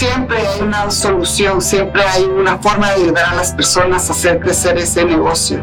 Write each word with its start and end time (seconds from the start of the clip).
siempre 0.00 0.38
hay 0.38 0.62
una 0.62 0.90
solución, 0.90 1.60
siempre 1.60 2.02
hay 2.02 2.24
una 2.24 2.56
forma 2.56 2.88
de 2.88 3.02
ayudar 3.02 3.34
a 3.34 3.34
las 3.34 3.52
personas 3.52 4.08
a 4.08 4.14
hacer 4.14 4.40
crecer 4.40 4.78
ese 4.78 5.04
negocio. 5.04 5.62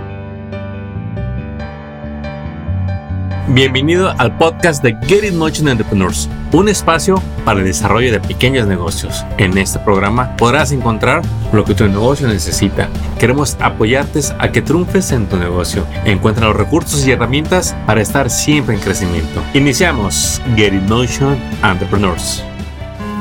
Bienvenido 3.47 4.13
al 4.20 4.38
podcast 4.38 4.84
de 4.84 4.96
Get 5.08 5.23
It 5.23 5.34
Motion 5.34 5.68
Entrepreneurs, 5.70 6.29
un 6.52 6.70
espacio 6.70 7.20
para 7.46 7.62
el 7.62 7.66
desarrollo 7.66 8.12
de 8.12 8.20
pequeños 8.20 8.68
negocios. 8.68 9.26
En 9.39 9.58
este 9.58 9.80
programa 9.80 10.38
podrás 10.38 10.72
encontrar 10.72 11.24
lo 11.52 11.66
que 11.66 11.74
tu 11.74 11.88
negocio 11.88 12.28
necesita. 12.28 12.90
Queremos 13.18 13.58
apoyarte 13.60 14.20
a 14.38 14.52
que 14.52 14.62
triunfes 14.62 15.14
en 15.14 15.26
tu 15.26 15.38
negocio. 15.38 15.84
Encuentra 16.06 16.46
los 16.46 16.56
recursos 16.56 17.08
y 17.08 17.12
herramientas 17.12 17.76
para 17.88 18.02
estar 18.02 18.30
siempre 18.30 18.76
en 18.76 18.82
crecimiento. 18.82 19.42
Iniciamos 19.56 20.40
Get 20.56 20.76
It 20.76 20.84
Motion 20.84 21.36
Entrepreneurs. 21.64 22.44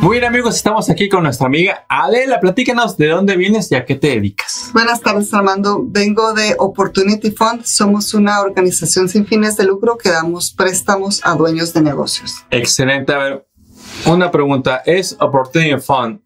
Muy 0.01 0.19
bien 0.19 0.25
amigos, 0.25 0.57
estamos 0.57 0.89
aquí 0.89 1.09
con 1.09 1.25
nuestra 1.25 1.47
amiga 1.47 1.85
Adela. 1.89 2.39
Platícanos 2.39 2.97
de 2.97 3.09
dónde 3.09 3.37
vienes 3.37 3.71
y 3.73 3.75
a 3.75 3.85
qué 3.85 3.97
te 3.97 4.09
dedicas. 4.09 4.71
Buenas 4.73 5.01
tardes 5.01 5.33
Armando, 5.35 5.81
vengo 5.83 6.33
de 6.33 6.55
Opportunity 6.59 7.31
Fund. 7.33 7.65
Somos 7.65 8.15
una 8.15 8.41
organización 8.41 9.09
sin 9.09 9.27
fines 9.27 9.57
de 9.57 9.65
lucro 9.65 9.99
que 9.99 10.11
damos 10.11 10.53
préstamos 10.53 11.21
a 11.25 11.35
dueños 11.35 11.73
de 11.73 11.83
negocios. 11.83 12.45
Excelente. 12.51 13.13
A 13.13 13.19
ver, 13.19 13.47
una 14.07 14.31
pregunta. 14.31 14.83
¿Es 14.85 15.17
Opportunity 15.19 15.81
Fund 15.81 16.21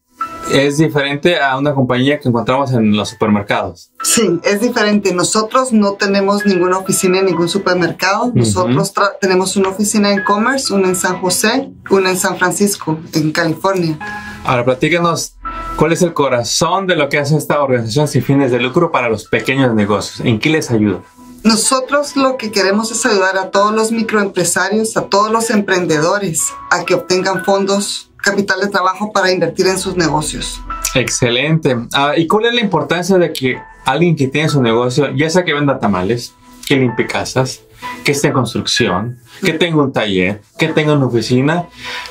es 0.53 0.79
diferente 0.79 1.39
a 1.41 1.57
una 1.59 1.75
compañía 1.75 2.19
que 2.19 2.29
encontramos 2.29 2.73
en 2.73 2.97
los 2.97 3.09
supermercados. 3.11 3.91
Sí, 4.03 4.41
es 4.45 4.61
diferente. 4.61 5.15
Nosotros 5.15 5.73
no 5.73 5.93
tenemos 5.95 6.45
ninguna 6.45 6.79
oficina 6.79 7.19
en 7.19 7.27
ningún 7.27 7.49
supermercado. 7.49 8.33
Nosotros 8.35 8.91
tenemos 9.21 9.57
una 9.57 9.71
oficina 9.71 10.13
en 10.13 10.25
Commerce, 10.25 10.73
una 10.73 10.89
en 10.89 10.97
San 10.97 11.21
José, 11.21 11.71
una 11.91 12.11
en 12.11 12.17
San 12.17 12.37
Francisco, 12.39 12.99
en 13.13 13.33
California. 13.33 13.99
Ahora, 14.45 14.65
platícanos, 14.65 15.37
¿cuál 15.77 15.93
es 15.93 16.03
el 16.03 16.15
corazón 16.15 16.87
de 16.87 16.97
lo 16.97 17.09
que 17.09 17.19
hace 17.19 17.37
esta 17.37 17.63
organización 17.63 18.09
sin 18.09 18.23
fines 18.23 18.51
de 18.51 18.59
lucro 18.59 18.91
para 18.91 19.09
los 19.09 19.27
pequeños 19.27 19.75
negocios? 19.75 20.27
¿En 20.27 20.39
qué 20.39 20.51
les 20.51 20.71
ayuda? 20.71 21.01
Nosotros 21.43 22.17
lo 22.17 22.37
que 22.37 22.51
queremos 22.51 22.91
es 22.91 23.07
ayudar 23.07 23.39
a 23.39 23.51
todos 23.51 23.73
los 23.73 23.93
microempresarios, 23.93 24.97
a 24.99 25.07
todos 25.07 25.31
los 25.31 25.49
emprendedores 25.49 26.53
a 26.71 26.85
que 26.85 26.95
obtengan 26.95 27.45
fondos 27.45 28.10
capital 28.23 28.61
de 28.61 28.69
trabajo 28.69 29.13
para 29.13 29.31
invertir 29.31 29.67
en 29.67 29.79
sus 29.79 29.97
negocios. 29.97 30.61
Excelente. 30.95 31.77
Ah, 31.93 32.13
¿Y 32.17 32.27
cuál 32.27 32.47
es 32.47 32.55
la 32.55 32.61
importancia 32.61 33.19
de 33.19 33.33
que 33.33 33.59
alguien 33.85 34.17
que 34.17 34.29
tiene 34.29 34.49
su 34.49 34.63
negocio, 34.63 35.11
ya 35.15 35.31
sea 35.31 35.45
que 35.45 35.55
venda 35.55 35.79
tamales, 35.79 36.35
que 36.67 36.77
limpie 36.77 37.07
casas, 37.07 37.63
que 38.05 38.13
esté 38.13 38.29
en 38.29 38.35
construcción, 38.35 39.19
que 39.43 39.53
tenga 39.53 39.83
un 39.83 39.93
taller, 39.93 40.43
que 40.59 40.69
tenga 40.69 40.95
una 40.95 41.07
oficina, 41.07 41.67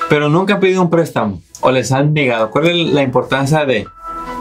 pero 0.08 0.28
nunca 0.28 0.54
ha 0.54 0.60
pedido 0.60 0.82
un 0.82 0.90
préstamo 0.90 1.40
o 1.60 1.70
les 1.70 1.92
han 1.92 2.12
negado? 2.12 2.50
¿Cuál 2.50 2.68
es 2.68 2.92
la 2.92 3.02
importancia 3.02 3.64
de 3.64 3.86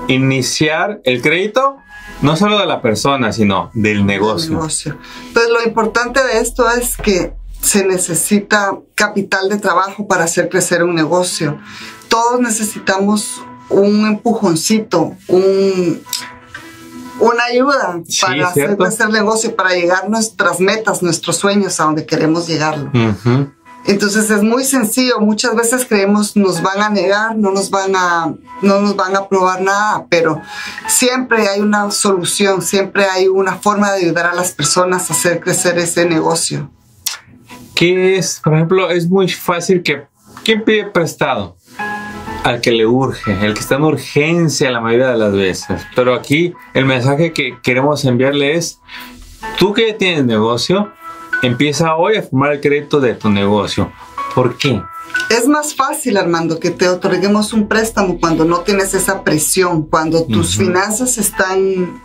iniciar 0.07 1.01
el 1.03 1.21
crédito 1.21 1.77
no 2.21 2.35
solo 2.35 2.59
de 2.59 2.65
la 2.65 2.81
persona, 2.81 3.31
sino 3.31 3.71
del 3.73 4.05
negocio. 4.05 4.51
negocio. 4.51 4.97
Pues 5.33 5.47
lo 5.49 5.63
importante 5.63 6.21
de 6.23 6.39
esto 6.39 6.69
es 6.69 6.97
que 6.97 7.33
se 7.61 7.85
necesita 7.85 8.77
capital 8.95 9.49
de 9.49 9.57
trabajo 9.57 10.07
para 10.07 10.23
hacer 10.23 10.49
crecer 10.49 10.83
un 10.83 10.95
negocio. 10.95 11.59
Todos 12.07 12.39
necesitamos 12.39 13.41
un 13.69 14.07
empujoncito, 14.07 15.15
un, 15.27 16.01
una 17.19 17.43
ayuda 17.43 18.01
para 18.21 18.47
hacer 18.47 18.77
crecer 18.77 19.09
negocio, 19.09 19.55
para 19.55 19.71
llegar 19.71 20.09
nuestras 20.09 20.59
metas, 20.59 21.03
nuestros 21.03 21.37
sueños, 21.37 21.79
a 21.79 21.83
donde 21.83 22.05
queremos 22.05 22.47
llegar. 22.47 22.91
Entonces 23.85 24.29
es 24.29 24.43
muy 24.43 24.63
sencillo. 24.63 25.19
Muchas 25.19 25.55
veces 25.55 25.85
creemos 25.87 26.35
nos 26.35 26.61
van 26.61 26.81
a 26.81 26.89
negar, 26.89 27.35
no 27.37 27.51
nos 27.51 27.69
van 27.69 27.95
a, 27.95 28.33
no 28.61 28.81
nos 28.81 28.95
van 28.95 29.15
a 29.15 29.19
aprobar 29.19 29.61
nada, 29.61 30.05
pero 30.09 30.41
siempre 30.87 31.47
hay 31.47 31.61
una 31.61 31.91
solución, 31.91 32.61
siempre 32.61 33.05
hay 33.05 33.27
una 33.27 33.55
forma 33.55 33.91
de 33.91 34.05
ayudar 34.05 34.27
a 34.27 34.33
las 34.33 34.51
personas 34.51 35.09
a 35.09 35.13
hacer 35.13 35.39
crecer 35.39 35.77
ese 35.77 36.05
negocio 36.05 36.69
que 37.79 38.17
es, 38.17 38.41
por 38.43 38.55
ejemplo, 38.55 38.89
es 38.89 39.07
muy 39.07 39.29
fácil 39.29 39.81
que, 39.81 40.03
¿quién 40.43 40.65
pide 40.65 40.83
prestado? 40.87 41.55
Al 42.43 42.59
que 42.59 42.73
le 42.73 42.85
urge, 42.85 43.31
el 43.31 43.53
que 43.53 43.61
está 43.61 43.75
en 43.75 43.83
urgencia 43.83 44.69
la 44.69 44.81
mayoría 44.81 45.07
de 45.07 45.17
las 45.17 45.31
veces. 45.31 45.81
Pero 45.95 46.13
aquí 46.13 46.53
el 46.73 46.83
mensaje 46.83 47.31
que 47.31 47.57
queremos 47.63 48.03
enviarle 48.03 48.55
es, 48.55 48.81
tú 49.57 49.71
que 49.71 49.93
tienes 49.93 50.25
negocio, 50.25 50.91
empieza 51.41 51.95
hoy 51.95 52.17
a 52.17 52.23
formar 52.23 52.51
el 52.51 52.59
crédito 52.59 52.99
de 52.99 53.13
tu 53.13 53.29
negocio. 53.29 53.89
¿Por 54.35 54.57
qué? 54.57 54.81
Es 55.29 55.47
más 55.47 55.73
fácil, 55.73 56.17
Armando, 56.17 56.59
que 56.59 56.71
te 56.71 56.89
otorguemos 56.89 57.53
un 57.53 57.69
préstamo 57.69 58.19
cuando 58.19 58.43
no 58.43 58.59
tienes 58.59 58.93
esa 58.93 59.23
presión, 59.23 59.83
cuando 59.83 60.25
tus 60.25 60.57
finanzas 60.57 61.17
están 61.17 62.01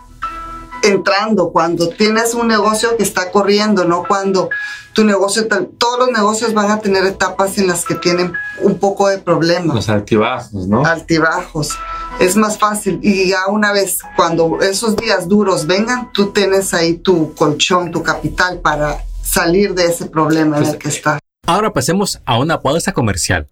entrando, 0.83 1.49
cuando 1.49 1.89
tienes 1.89 2.33
un 2.33 2.47
negocio 2.47 2.95
que 2.95 3.03
está 3.03 3.29
corriendo, 3.29 3.83
no 3.83 4.03
cuando 4.07 4.49
tu 4.95 5.03
negocio, 5.03 5.45
todos 5.77 5.99
los 5.99 6.11
negocios 6.11 6.53
van 6.53 6.71
a 6.71 6.79
tener 6.79 7.05
etapas 7.05 7.57
en 7.57 7.67
las 7.67 7.83
que 7.83 7.95
tienen 7.95 8.31
un 8.61 8.79
poco 8.79 9.09
de 9.09 9.17
problemas. 9.17 9.75
Los 9.75 9.89
altibajos, 9.89 10.67
¿no? 10.67 10.85
Altibajos. 10.85 11.77
Es 12.21 12.37
más 12.37 12.57
fácil 12.57 13.01
y 13.03 13.27
ya 13.27 13.47
una 13.49 13.73
vez 13.73 13.99
cuando 14.15 14.61
esos 14.61 14.95
días 14.95 15.27
duros 15.27 15.67
vengan, 15.67 16.13
tú 16.13 16.31
tienes 16.31 16.73
ahí 16.73 16.93
tu 16.93 17.35
colchón, 17.35 17.91
tu 17.91 18.03
capital 18.03 18.61
para 18.61 19.03
salir 19.21 19.75
de 19.75 19.87
ese 19.87 20.05
problema 20.05 20.59
en 20.59 20.63
el 20.63 20.77
que 20.77 20.87
estás. 20.87 21.19
Ahora 21.45 21.73
pasemos 21.73 22.21
a 22.25 22.39
una 22.39 22.61
pausa 22.61 22.93
comercial. 22.93 23.49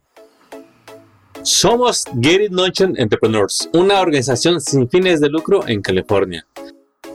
Somos 1.41 2.05
Get 2.21 2.39
It 2.39 2.51
Notion 2.51 2.93
Entrepreneurs, 2.97 3.69
una 3.73 3.99
organización 3.99 4.61
sin 4.61 4.89
fines 4.89 5.19
de 5.19 5.27
lucro 5.27 5.67
en 5.67 5.81
California. 5.81 6.47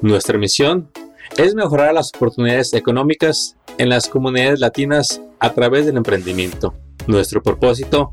Nuestra 0.03 0.37
misión 0.37 0.91
es 1.37 1.55
mejorar 1.55 1.95
las 1.95 2.11
oportunidades 2.15 2.73
económicas 2.75 3.57
en 3.79 3.89
las 3.89 4.09
comunidades 4.09 4.61
latinas 4.61 5.21
a 5.39 5.53
través 5.53 5.87
del 5.87 5.97
emprendimiento. 5.97 6.75
Nuestro 7.07 7.43
propósito, 7.43 8.13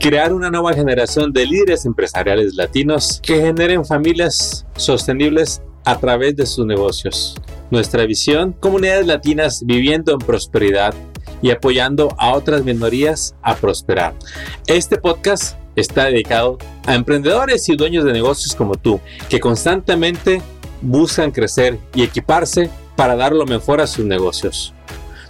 crear 0.00 0.32
una 0.32 0.50
nueva 0.50 0.74
generación 0.74 1.32
de 1.32 1.46
líderes 1.46 1.84
empresariales 1.84 2.54
latinos 2.54 3.20
que 3.22 3.40
generen 3.40 3.84
familias 3.84 4.66
sostenibles 4.76 5.62
a 5.84 5.98
través 5.98 6.36
de 6.36 6.46
sus 6.46 6.66
negocios. 6.66 7.40
Nuestra 7.70 8.04
visión, 8.04 8.52
comunidades 8.52 9.06
latinas 9.06 9.62
viviendo 9.64 10.12
en 10.12 10.18
prosperidad 10.18 10.94
y 11.42 11.50
apoyando 11.50 12.14
a 12.18 12.32
otras 12.32 12.64
minorías 12.64 13.34
a 13.42 13.54
prosperar. 13.54 14.14
Este 14.66 14.96
podcast 14.96 15.56
está 15.76 16.04
dedicado 16.04 16.58
a 16.86 16.94
emprendedores 16.94 17.68
y 17.68 17.76
dueños 17.76 18.04
de 18.04 18.12
negocios 18.12 18.54
como 18.54 18.76
tú, 18.76 19.00
que 19.28 19.40
constantemente 19.40 20.40
buscan 20.84 21.30
crecer 21.30 21.78
y 21.94 22.02
equiparse 22.02 22.68
para 22.96 23.16
dar 23.16 23.32
lo 23.32 23.46
mejor 23.46 23.80
a 23.80 23.86
sus 23.86 24.04
negocios. 24.04 24.74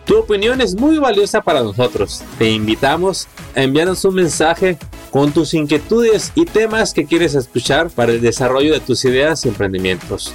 Tu 0.04 0.18
opinión 0.18 0.60
es 0.60 0.74
muy 0.74 0.98
valiosa 0.98 1.40
para 1.40 1.62
nosotros. 1.62 2.24
Te 2.38 2.50
invitamos 2.50 3.28
a 3.56 3.62
enviarnos 3.62 4.04
un 4.04 4.16
mensaje 4.16 4.76
con 5.10 5.32
tus 5.32 5.54
inquietudes 5.54 6.30
y 6.34 6.44
temas 6.44 6.92
que 6.92 7.06
quieres 7.06 7.34
escuchar 7.34 7.88
para 7.88 8.12
el 8.12 8.20
desarrollo 8.20 8.74
de 8.74 8.80
tus 8.80 9.02
ideas 9.06 9.44
y 9.44 9.48
emprendimientos. 9.48 10.34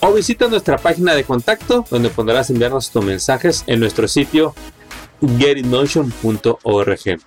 o 0.00 0.12
visita 0.12 0.48
nuestra 0.48 0.76
página 0.76 1.14
de 1.14 1.22
contacto 1.22 1.84
donde 1.88 2.10
podrás 2.10 2.50
enviarnos 2.50 2.90
tus 2.90 3.04
mensajes 3.04 3.62
en 3.68 3.78
nuestro 3.78 4.08
sitio 4.08 4.56
getitmotion.org. 5.38 7.20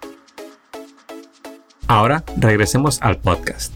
Ahora 1.88 2.26
regresemos 2.36 3.00
al 3.02 3.22
podcast. 3.22 3.74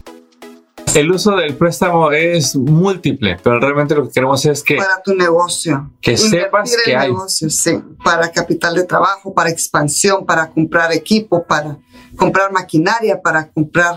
El 0.94 1.10
uso 1.10 1.36
del 1.36 1.56
préstamo 1.56 2.12
es 2.12 2.54
múltiple, 2.54 3.38
pero 3.42 3.58
realmente 3.58 3.94
lo 3.94 4.06
que 4.06 4.12
queremos 4.12 4.44
es 4.44 4.62
que... 4.62 4.76
Para 4.76 5.00
tu 5.02 5.14
negocio. 5.14 5.90
Que 6.02 6.18
sepas 6.18 6.76
que 6.84 6.94
hay... 6.94 7.08
Negocio, 7.08 7.48
sí, 7.48 7.82
para 8.04 8.30
capital 8.30 8.74
de 8.74 8.84
trabajo, 8.84 9.32
para 9.32 9.48
expansión, 9.48 10.26
para 10.26 10.50
comprar 10.50 10.92
equipo, 10.92 11.46
para 11.46 11.78
comprar 12.14 12.52
maquinaria, 12.52 13.22
para 13.22 13.50
comprar 13.50 13.96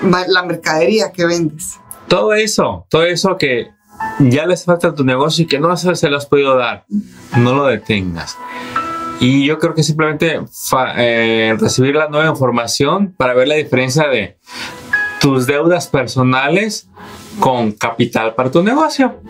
la 0.00 0.42
mercadería 0.42 1.12
que 1.12 1.26
vendes. 1.26 1.78
Todo 2.08 2.34
eso, 2.34 2.86
todo 2.88 3.04
eso 3.04 3.36
que 3.36 3.68
ya 4.18 4.46
les 4.46 4.64
falta 4.64 4.88
a 4.88 4.94
tu 4.94 5.04
negocio 5.04 5.44
y 5.44 5.46
que 5.46 5.58
no 5.58 5.76
se 5.76 6.08
lo 6.08 6.16
has 6.16 6.26
podido 6.26 6.56
dar, 6.56 6.84
no 7.36 7.54
lo 7.54 7.66
detengas. 7.66 8.36
Y 9.18 9.46
yo 9.46 9.58
creo 9.58 9.74
que 9.74 9.82
simplemente 9.82 10.40
eh, 10.96 11.56
recibir 11.58 11.94
la 11.94 12.08
nueva 12.08 12.28
información 12.28 13.14
para 13.16 13.32
ver 13.34 13.48
la 13.48 13.54
diferencia 13.54 14.08
de 14.08 14.38
tus 15.20 15.46
deudas 15.46 15.86
personales 15.86 16.88
con 17.40 17.72
capital 17.72 18.34
para 18.34 18.50
tu 18.50 18.62
negocio. 18.62 19.20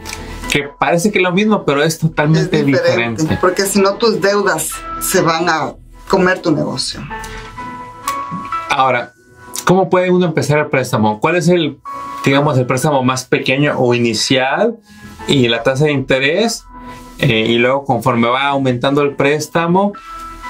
Que 0.50 0.68
parece 0.78 1.12
que 1.12 1.18
es 1.18 1.22
lo 1.22 1.32
mismo, 1.32 1.64
pero 1.64 1.82
es 1.82 1.98
totalmente 1.98 2.62
diferente. 2.64 3.38
Porque 3.40 3.66
si 3.66 3.80
no, 3.80 3.94
tus 3.94 4.20
deudas 4.20 4.70
se 5.00 5.20
van 5.20 5.48
a 5.48 5.74
comer 6.08 6.40
tu 6.40 6.50
negocio. 6.50 7.00
Ahora, 8.70 9.12
¿Cómo 9.66 9.90
puede 9.90 10.12
uno 10.12 10.26
empezar 10.26 10.60
el 10.60 10.68
préstamo? 10.68 11.18
¿Cuál 11.18 11.34
es 11.34 11.48
el, 11.48 11.78
digamos, 12.24 12.56
el 12.56 12.66
préstamo 12.66 13.02
más 13.02 13.24
pequeño 13.24 13.76
o 13.76 13.94
inicial 13.94 14.76
y 15.26 15.48
la 15.48 15.64
tasa 15.64 15.86
de 15.86 15.90
interés? 15.90 16.64
Eh, 17.18 17.46
y 17.48 17.58
luego 17.58 17.84
conforme 17.84 18.28
va 18.28 18.46
aumentando 18.46 19.02
el 19.02 19.16
préstamo, 19.16 19.92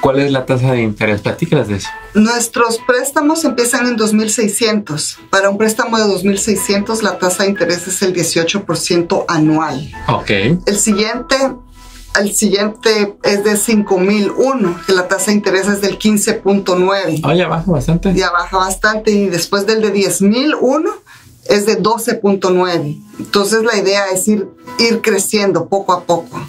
¿cuál 0.02 0.18
es 0.18 0.30
la 0.30 0.44
tasa 0.44 0.72
de 0.72 0.82
interés? 0.82 1.22
Platícalas 1.22 1.68
de 1.68 1.76
eso. 1.76 1.88
Nuestros 2.12 2.78
préstamos 2.86 3.42
empiezan 3.46 3.86
en 3.86 3.96
2.600. 3.96 5.16
Para 5.30 5.48
un 5.48 5.56
préstamo 5.56 5.96
de 5.96 6.04
2.600 6.04 7.00
la 7.00 7.18
tasa 7.18 7.44
de 7.44 7.48
interés 7.48 7.88
es 7.88 8.02
el 8.02 8.14
18% 8.14 9.24
anual. 9.28 9.92
Ok. 10.08 10.30
El 10.66 10.76
siguiente 10.76 11.36
el 12.20 12.34
siguiente 12.34 13.16
es 13.22 13.44
de 13.44 13.56
5001, 13.56 14.80
que 14.86 14.92
la 14.92 15.08
tasa 15.08 15.26
de 15.26 15.38
interés 15.38 15.68
es 15.68 15.80
del 15.80 15.98
15.9. 15.98 17.20
Ah, 17.24 17.34
ya 17.34 17.48
baja 17.48 17.70
bastante. 17.70 18.14
Ya 18.14 18.30
baja 18.30 18.56
bastante. 18.56 19.10
Y 19.10 19.28
después 19.28 19.66
del 19.66 19.82
de 19.82 19.90
10001 19.90 20.90
es 21.48 21.66
de 21.66 21.80
12.9. 21.80 23.00
Entonces 23.18 23.62
la 23.62 23.76
idea 23.76 24.06
es 24.12 24.26
ir, 24.28 24.48
ir 24.78 25.00
creciendo 25.00 25.68
poco 25.68 25.92
a 25.92 26.04
poco. 26.04 26.40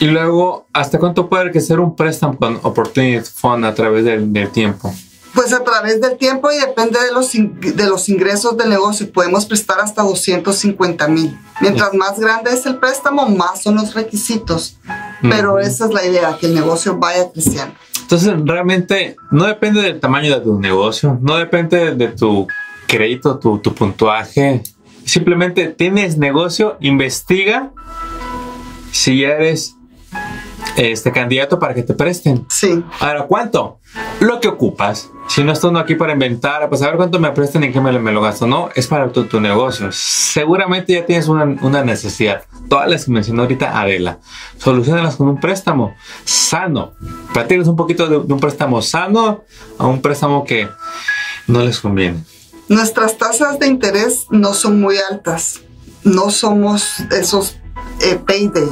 Y 0.00 0.06
luego, 0.06 0.66
¿hasta 0.72 0.98
cuánto 0.98 1.28
puede 1.28 1.50
crecer 1.52 1.78
un 1.78 1.94
préstamo 1.94 2.36
con 2.36 2.58
Opportunity 2.62 3.28
Fund 3.34 3.64
a 3.64 3.74
través 3.74 4.04
del, 4.04 4.32
del 4.32 4.50
tiempo? 4.50 4.92
Pues 5.34 5.52
a 5.52 5.64
través 5.64 6.00
del 6.00 6.18
tiempo 6.18 6.50
y 6.50 6.58
depende 6.58 7.00
de 7.00 7.12
los, 7.12 7.32
de 7.32 7.86
los 7.86 8.08
ingresos 8.08 8.56
del 8.56 8.68
negocio. 8.68 9.10
Podemos 9.10 9.46
prestar 9.46 9.80
hasta 9.80 10.02
250 10.02 11.08
mil. 11.08 11.38
Mientras 11.60 11.94
más 11.94 12.18
grande 12.18 12.52
es 12.52 12.66
el 12.66 12.76
préstamo, 12.76 13.26
más 13.28 13.62
son 13.62 13.76
los 13.76 13.94
requisitos. 13.94 14.76
Pero 15.22 15.58
esa 15.58 15.86
es 15.86 15.92
la 15.92 16.04
idea, 16.04 16.36
que 16.38 16.46
el 16.46 16.54
negocio 16.54 16.98
vaya 16.98 17.30
creciendo. 17.32 17.74
Entonces, 18.00 18.34
realmente 18.44 19.16
no 19.30 19.46
depende 19.46 19.80
del 19.80 20.00
tamaño 20.00 20.34
de 20.34 20.40
tu 20.40 20.58
negocio, 20.58 21.18
no 21.22 21.36
depende 21.36 21.94
de 21.94 22.08
tu 22.08 22.46
crédito, 22.86 23.38
tu, 23.38 23.58
tu 23.58 23.72
puntuaje. 23.74 24.62
Simplemente 25.04 25.68
tienes 25.68 26.18
negocio, 26.18 26.76
investiga 26.80 27.70
si 28.90 29.20
ya 29.20 29.28
eres 29.28 29.76
este 30.76 31.12
candidato 31.12 31.58
para 31.58 31.74
que 31.74 31.82
te 31.82 31.94
presten. 31.94 32.46
Sí. 32.48 32.82
Ahora, 33.00 33.26
¿cuánto? 33.26 33.78
Lo 34.20 34.40
que 34.40 34.48
ocupas. 34.48 35.10
Si 35.28 35.44
no 35.44 35.52
estoy 35.52 35.76
aquí 35.76 35.94
para 35.94 36.12
inventar, 36.12 36.68
pues 36.68 36.82
a 36.82 36.86
ver 36.86 36.96
cuánto 36.96 37.18
me 37.18 37.30
prestan 37.30 37.62
y 37.62 37.66
en 37.66 37.72
qué 37.72 37.80
me, 37.80 37.96
me, 37.98 38.12
lo 38.12 38.20
gasto. 38.20 38.46
No, 38.46 38.70
es 38.74 38.86
para 38.86 39.12
tu, 39.12 39.24
tu 39.24 39.40
negocio. 39.40 39.90
Seguramente 39.92 40.94
ya 40.94 41.06
tienes 41.06 41.28
una, 41.28 41.44
una, 41.62 41.84
necesidad. 41.84 42.42
Todas 42.68 42.88
las 42.88 43.04
que 43.04 43.12
mencionó 43.12 43.42
ahorita 43.42 43.80
Adela. 43.80 44.18
Solucionalas 44.58 45.16
con 45.16 45.28
un 45.28 45.40
préstamo 45.40 45.94
sano. 46.24 46.92
Platícanos 47.32 47.68
un 47.68 47.76
poquito 47.76 48.08
de, 48.08 48.26
de 48.26 48.32
un 48.32 48.40
préstamo 48.40 48.82
sano 48.82 49.44
a 49.78 49.86
un 49.86 50.00
préstamo 50.00 50.44
que 50.44 50.68
no 51.46 51.62
les 51.62 51.80
conviene. 51.80 52.24
Nuestras 52.68 53.18
tasas 53.18 53.58
de 53.58 53.66
interés 53.66 54.26
no 54.30 54.54
son 54.54 54.80
muy 54.80 54.96
altas. 55.10 55.60
No 56.04 56.30
somos 56.30 57.00
esos 57.10 57.56
eh, 58.00 58.18
payday 58.26 58.68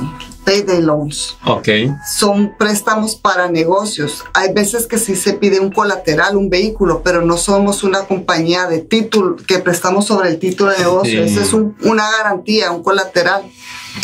payday 0.51 0.83
loans. 0.83 1.37
Ok. 1.45 1.69
Son 2.05 2.57
préstamos 2.59 3.15
para 3.15 3.49
negocios. 3.49 4.25
Hay 4.35 4.53
veces 4.53 4.89
que 4.89 4.99
sí 4.99 5.15
se 5.15 5.35
pide 5.35 5.61
un 5.61 5.71
colateral, 5.71 6.37
un 6.37 6.51
vehículo, 6.51 7.03
pero 7.05 7.23
no 7.23 7.37
somos 7.37 7.85
una 7.85 8.01
compañía 8.01 8.67
de 8.67 8.81
título 8.81 9.37
que 9.37 9.61
prestamos 9.61 10.07
sobre 10.07 10.31
el 10.31 10.41
título 10.41 10.73
de 10.73 10.79
negocio. 10.79 11.25
Sí. 11.25 11.33
Esa 11.33 11.43
es 11.43 11.53
un, 11.53 11.77
una 11.83 12.11
garantía, 12.11 12.73
un 12.73 12.83
colateral 12.83 13.45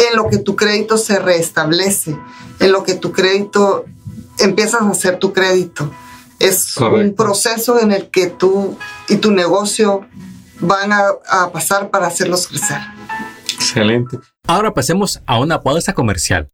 en 0.08 0.16
lo 0.16 0.28
que 0.28 0.38
tu 0.38 0.54
crédito 0.54 0.98
se 0.98 1.19
restablece, 1.19 2.16
en 2.60 2.70
lo 2.70 2.84
que 2.84 2.94
tu 2.94 3.10
crédito 3.10 3.84
empiezas 4.38 4.82
a 4.82 4.90
hacer 4.90 5.19
tu 5.19 5.32
crédito. 5.32 5.90
Es 6.38 6.75
Correcto. 6.75 7.08
un 7.08 7.14
proceso 7.14 7.81
en 7.81 7.90
el 7.90 8.08
que 8.10 8.28
tú 8.28 8.76
y 9.08 9.16
tu 9.16 9.32
negocio 9.32 10.06
van 10.60 10.92
a, 10.92 11.06
a 11.28 11.50
pasar 11.50 11.90
para 11.90 12.06
hacerlos 12.06 12.46
crecer. 12.46 12.78
Excelente. 13.76 14.19
Ahora 14.46 14.73
pasemos 14.73 15.20
a 15.26 15.38
una 15.38 15.62
pausa 15.62 15.93
comercial. 15.93 16.50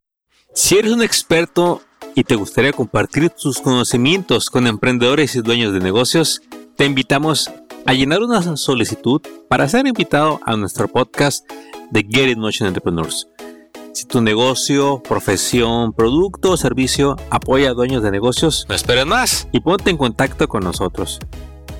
Si 0.53 0.77
eres 0.77 0.91
un 0.91 1.01
experto 1.01 1.81
y 2.15 2.23
te 2.23 2.35
gustaría 2.35 2.73
compartir 2.73 3.29
tus 3.29 3.59
conocimientos 3.59 4.49
con 4.49 4.67
emprendedores 4.67 5.35
y 5.35 5.41
dueños 5.41 5.73
de 5.73 5.79
negocios, 5.79 6.41
te 6.75 6.85
invitamos 6.85 7.49
a 7.85 7.93
llenar 7.93 8.21
una 8.21 8.57
solicitud 8.57 9.21
para 9.49 9.67
ser 9.67 9.87
invitado 9.87 10.39
a 10.45 10.55
nuestro 10.55 10.87
podcast 10.87 11.49
de 11.91 12.05
Get 12.09 12.31
It 12.31 12.37
Motion 12.37 12.67
Entrepreneurs. 12.67 13.27
Si 13.93 14.05
tu 14.05 14.21
negocio, 14.21 15.01
profesión, 15.01 15.93
producto 15.93 16.51
o 16.51 16.57
servicio 16.57 17.15
apoya 17.29 17.69
a 17.69 17.73
dueños 17.73 18.03
de 18.03 18.11
negocios, 18.11 18.65
no 18.67 18.75
esperes 18.75 19.05
más 19.05 19.47
y 19.51 19.59
ponte 19.59 19.91
en 19.91 19.97
contacto 19.97 20.47
con 20.47 20.63
nosotros. 20.63 21.19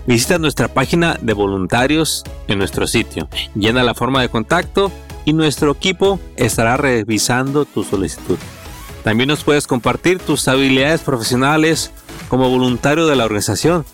Visita 0.06 0.38
nuestra 0.38 0.68
página 0.68 1.18
de 1.22 1.34
voluntarios 1.34 2.24
en 2.48 2.58
nuestro 2.58 2.88
sitio. 2.88 3.30
Llena 3.56 3.84
la 3.84 3.94
forma 3.94 4.22
de 4.22 4.30
contacto 4.30 4.92
y 5.26 5.34
nuestro 5.34 5.72
equipo 5.72 6.20
estará 6.36 6.78
revisando 6.78 7.66
tu 7.66 7.84
solicitud. 7.84 8.38
También 9.04 9.28
nos 9.28 9.44
puedes 9.44 9.68
compartir 9.68 10.20
tus 10.20 10.48
habilidades 10.48 11.02
profesionales 11.02 11.92
como 12.30 12.50
voluntario 12.50 13.06
de 13.08 13.16
la 13.16 13.26
organización. 13.26 13.86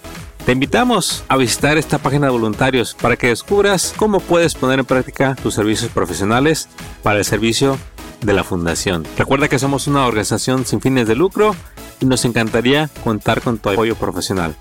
Te 0.46 0.54
invitamos 0.54 1.24
a 1.28 1.38
visitar 1.38 1.78
esta 1.78 1.98
página 1.98 2.28
de 2.28 2.31
voluntarios 2.31 2.96
para 3.00 3.18
que 3.18 3.28
descubras 3.28 3.94
cómo 3.96 4.20
puedes 4.20 4.56
poner 4.56 4.80
en 4.80 4.86
práctica 4.86 5.36
tus 5.36 5.56
servicios 5.56 5.92
profesionales 5.92 6.70
para 7.04 7.20
el 7.20 7.26
servicio 7.26 7.78
de 8.22 8.34
la 8.34 8.44
fundación. 8.44 9.06
Recuerda 9.18 9.48
que 9.48 9.60
somos 9.60 9.88
una 9.88 10.06
organización 10.06 10.66
sin 10.66 10.82
fines 10.82 11.08
de 11.08 11.16
lucro 11.16 11.56
y 12.00 12.06
nos 12.06 12.25
encantaría 12.25 12.90
contar 13.04 13.42
con 13.42 13.58
tu 13.58 13.70
apoyo 13.70 13.96
profesional. 13.96 14.56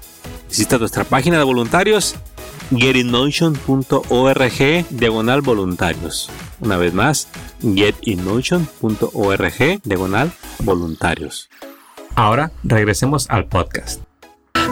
Visita 0.49 0.79
nuestra 0.79 1.05
página 1.05 1.38
de 1.38 1.44
voluntarios 1.44 2.17
getinmotion.org 2.70 4.87
diagonal 4.91 5.41
voluntarios. 5.41 6.31
Una 6.61 6.76
vez 6.76 6.94
más, 6.94 7.29
getinmotion.org 7.62 9.82
diagonal 9.85 10.32
voluntarios. 10.61 11.50
Ahora 12.15 12.53
regresemos 12.65 13.29
al 13.31 13.47
podcast. 13.47 14.03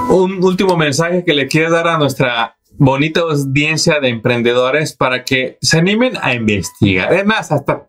Un 0.08 0.44
último 0.44 0.76
mensaje 0.76 1.24
que 1.24 1.34
le 1.34 1.48
quiero 1.48 1.70
dar 1.70 1.88
a 1.88 1.98
nuestra 1.98 2.56
bonita 2.78 3.20
audiencia 3.20 4.00
de 4.00 4.08
emprendedores 4.08 4.94
para 4.94 5.24
que 5.24 5.58
se 5.60 5.78
animen 5.78 6.14
a 6.20 6.34
investigar. 6.34 7.08
Además, 7.08 7.52
hasta 7.52 7.88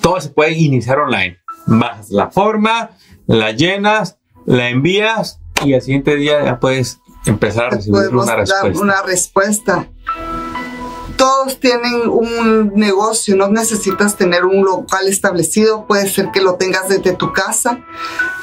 todo 0.00 0.20
se 0.20 0.30
puede 0.30 0.52
iniciar 0.52 0.98
online. 0.98 1.38
Bajas 1.66 2.10
la 2.10 2.30
forma, 2.30 2.90
la 3.26 3.52
llenas, 3.52 4.18
la 4.46 4.68
envías 4.68 5.40
y 5.64 5.74
al 5.74 5.82
siguiente 5.82 6.16
día 6.16 6.44
ya 6.44 6.60
puedes 6.60 7.00
empezar 7.26 7.66
a 7.66 7.70
recibir 7.70 8.08
una 8.08 8.36
respuesta. 8.36 8.80
una 8.80 9.02
respuesta. 9.02 9.88
Todos 11.16 11.58
tienen 11.58 12.08
un 12.08 12.72
negocio, 12.74 13.34
no 13.34 13.48
necesitas 13.48 14.16
tener 14.16 14.44
un 14.44 14.64
local 14.64 15.08
establecido, 15.08 15.84
puede 15.86 16.08
ser 16.08 16.30
que 16.30 16.40
lo 16.40 16.54
tengas 16.54 16.88
desde 16.88 17.12
tu 17.12 17.32
casa, 17.32 17.80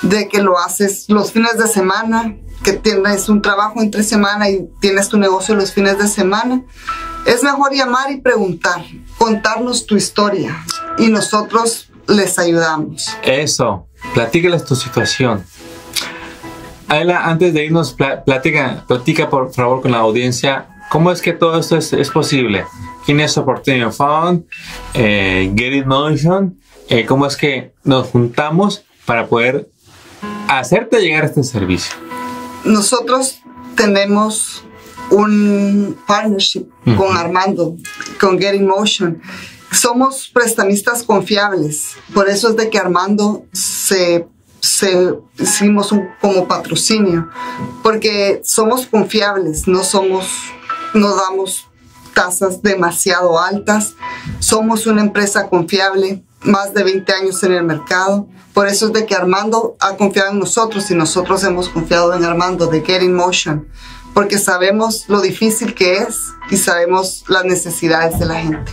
de 0.02 0.28
que 0.28 0.42
lo 0.42 0.60
haces 0.60 1.06
los 1.08 1.32
fines 1.32 1.58
de 1.58 1.68
semana, 1.68 2.36
que 2.64 2.74
tienes 2.74 3.30
un 3.30 3.42
trabajo 3.42 3.82
entre 3.82 4.04
semana 4.04 4.50
y 4.50 4.70
tienes 4.82 5.08
tu 5.08 5.18
negocio 5.18 5.56
los 5.56 5.72
fines 5.72 5.98
de 5.98 6.08
semana. 6.10 6.64
Es 7.26 7.44
mejor 7.44 7.74
llamar 7.74 8.12
y 8.12 8.20
preguntar, 8.20 8.84
contarnos 9.18 9.86
tu 9.86 9.96
historia 9.96 10.66
y 10.98 11.08
nosotros 11.08 11.90
les 12.08 12.38
ayudamos. 12.38 13.08
Eso, 13.24 13.88
platícales 14.14 14.66
tu 14.66 14.76
situación. 14.76 15.46
Aela, 16.88 17.26
antes 17.26 17.54
de 17.54 17.66
irnos, 17.66 17.94
platica, 17.94 18.84
platica 18.88 19.30
por 19.30 19.52
favor 19.54 19.82
con 19.82 19.92
la 19.92 20.00
audiencia, 20.00 20.68
¿cómo 20.90 21.12
es 21.12 21.22
que 21.22 21.34
todo 21.34 21.60
esto 21.60 21.78
es, 21.78 21.94
es 21.94 22.10
posible? 22.10 22.66
¿Quién 23.06 23.20
es 23.20 23.38
Opportunity 23.38 23.92
Fund? 23.92 24.46
Eh, 24.94 25.52
Get 25.56 25.74
It 25.74 25.86
Motion. 25.86 26.60
Eh, 26.90 27.06
¿Cómo 27.06 27.26
es 27.26 27.36
que 27.36 27.74
nos 27.84 28.08
juntamos 28.08 28.84
para 29.06 29.28
poder 29.28 29.70
hacerte 30.48 31.02
llegar 31.02 31.24
a 31.24 31.28
este 31.28 31.44
servicio? 31.44 31.96
Nosotros 32.64 33.42
tenemos 33.76 34.64
un 35.10 35.98
partnership 36.08 36.68
uh 36.86 36.92
-huh. 36.92 36.98
con 36.98 37.18
Armando, 37.18 37.76
con 38.20 38.40
Get 38.40 38.56
It 38.56 38.62
Motion. 38.62 39.22
Somos 39.72 40.30
prestamistas 40.34 41.04
confiables, 41.04 41.96
por 42.14 42.30
eso 42.30 42.50
es 42.50 42.56
de 42.56 42.70
que 42.70 42.78
Armando 42.78 43.46
se 43.52 44.28
se, 44.66 45.14
hicimos 45.38 45.92
un, 45.92 46.10
como 46.20 46.48
patrocinio, 46.48 47.30
porque 47.84 48.42
somos 48.44 48.88
confiables, 48.88 49.68
no 49.68 49.84
somos, 49.84 50.28
no 50.94 51.16
damos 51.16 51.68
tasas 52.14 52.62
demasiado 52.62 53.40
altas, 53.40 53.96
somos 54.40 54.88
una 54.88 55.02
empresa 55.02 55.50
confiable, 55.50 56.24
más 56.42 56.74
de 56.74 56.84
20 56.84 57.14
años 57.14 57.44
en 57.44 57.54
el 57.54 57.64
mercado, 57.64 58.28
por 58.54 58.68
eso 58.68 58.88
es 58.88 58.94
de 58.94 59.06
que 59.06 59.16
Armando 59.16 59.76
ha 59.80 59.98
confiado 59.98 60.32
en 60.32 60.40
nosotros 60.40 60.90
y 60.90 60.96
nosotros 60.96 61.44
hemos 61.44 61.70
confiado 61.70 62.14
en 62.14 62.24
Armando 62.24 62.68
de 62.68 62.82
Get 62.82 63.02
in 63.02 63.14
Motion, 63.14 63.68
porque 64.14 64.40
sabemos 64.40 65.06
lo 65.10 65.22
difícil 65.22 65.76
que 65.76 65.98
es 65.98 66.18
y 66.50 66.58
sabemos 66.58 67.26
las 67.28 67.44
necesidades 67.46 68.18
de 68.18 68.26
la 68.26 68.36
gente. 68.36 68.72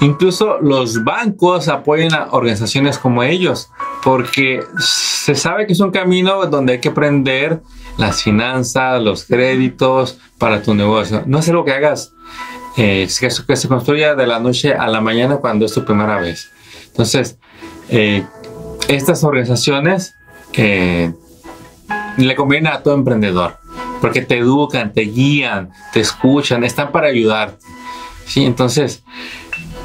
Incluso 0.00 0.58
los 0.60 1.04
bancos 1.04 1.68
apoyan 1.68 2.12
a 2.12 2.28
organizaciones 2.32 2.98
como 2.98 3.22
ellos, 3.22 3.70
porque 4.02 4.62
se 4.78 5.34
sabe 5.34 5.66
que 5.66 5.72
es 5.72 5.80
un 5.80 5.90
camino 5.90 6.44
donde 6.46 6.74
hay 6.74 6.80
que 6.80 6.90
aprender 6.90 7.62
las 7.96 8.22
finanzas, 8.22 9.00
los 9.02 9.24
créditos 9.24 10.18
para 10.38 10.62
tu 10.62 10.74
negocio. 10.74 11.22
No 11.26 11.38
es 11.38 11.48
algo 11.48 11.64
que 11.64 11.72
hagas, 11.72 12.12
eh, 12.76 13.08
que, 13.18 13.30
se 13.56 13.68
construya 13.68 14.14
de 14.14 14.26
la 14.26 14.38
noche 14.38 14.74
a 14.74 14.86
la 14.88 15.00
mañana 15.00 15.38
cuando 15.38 15.64
es 15.64 15.72
tu 15.72 15.84
primera 15.84 16.18
vez. 16.18 16.50
Entonces, 16.88 17.38
eh, 17.88 18.24
estas 18.88 19.24
organizaciones 19.24 20.14
eh, 20.52 21.12
le 22.18 22.36
convienen 22.36 22.72
a 22.72 22.82
todo 22.82 22.94
emprendedor 22.94 23.58
porque 24.00 24.22
te 24.22 24.38
educan, 24.38 24.92
te 24.92 25.02
guían, 25.02 25.70
te 25.92 26.00
escuchan, 26.00 26.64
están 26.64 26.92
para 26.92 27.08
ayudarte. 27.08 27.64
Sí, 28.26 28.44
entonces, 28.44 29.02